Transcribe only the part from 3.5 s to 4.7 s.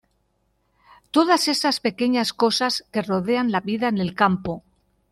la vida en el campo.